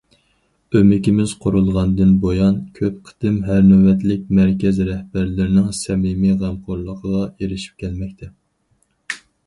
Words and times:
ئۆمىكىمىز 0.77 1.33
قۇرۇلغاندىن 1.43 2.15
بۇيان 2.23 2.55
كۆپ 2.79 2.97
قېتىم 3.09 3.37
ھەر 3.49 3.61
نۆۋەتلىك 3.67 4.25
مەركەز 4.39 4.81
رەھبەرلىرىنىڭ 4.91 5.71
سەمىمىي 5.85 6.37
غەمخورلۇقىغا 6.45 7.25
ئېرىشىپ 7.31 7.81
كەلمەكتە. 7.85 8.37